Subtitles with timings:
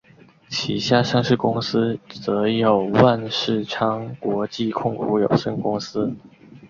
[0.49, 6.15] 旗下上市公司则有万事昌国际控股有限公司。